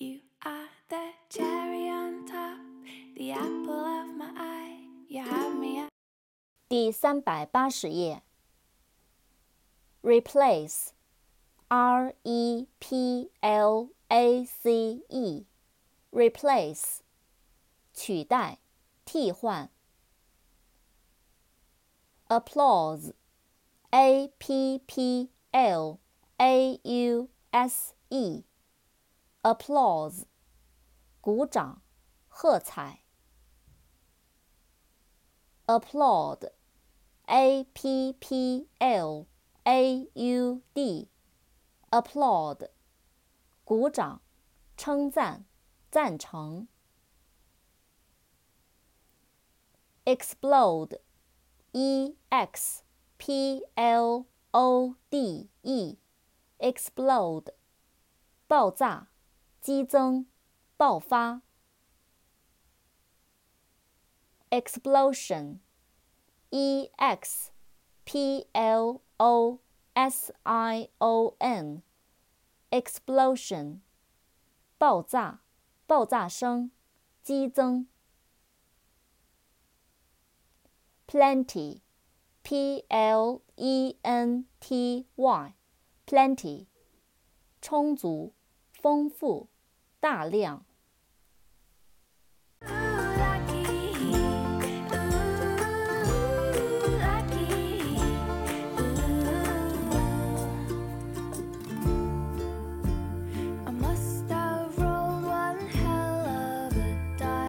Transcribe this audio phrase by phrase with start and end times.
[0.00, 2.58] You are the cherry on top,
[3.16, 4.78] the apple of my eye.
[5.08, 5.88] You have me at
[6.68, 8.22] 第三百八十页。
[10.02, 10.90] Replace,
[11.68, 15.46] R E P L A C E,
[16.12, 17.00] replace,
[17.92, 18.58] 取代，
[19.04, 19.70] 替换。
[22.28, 23.14] Applause,
[23.90, 25.98] A P P L
[26.38, 28.44] A U S E,
[29.42, 30.26] applause,
[31.20, 31.82] 鼓掌，
[32.28, 33.02] 喝彩。
[35.66, 36.50] Applaud,
[37.26, 39.26] A P P L
[39.64, 41.08] A U D,
[41.90, 42.68] applaud,
[43.64, 44.20] 鼓掌，
[44.76, 45.44] 称赞，
[45.90, 46.68] 赞成。
[50.04, 51.00] Explode,
[51.72, 52.84] E X
[53.18, 55.98] P L O D E,
[56.58, 57.52] explode,
[58.46, 59.08] 爆炸，
[59.61, 60.25] 激增，
[60.75, 61.43] 爆发。
[64.49, 65.59] Explosion,
[66.49, 67.51] E X
[68.03, 69.59] P L O
[69.93, 71.83] S I O N,
[72.71, 73.81] explosion,
[74.79, 75.41] 爆炸，
[75.85, 76.71] 爆炸声，
[77.21, 77.87] 激增。
[81.07, 81.81] Plenty,
[82.41, 85.53] P L E N T Y,
[86.07, 86.65] plenty,
[87.61, 88.33] 充足，
[88.73, 89.50] 丰富，
[90.01, 90.65] 大量。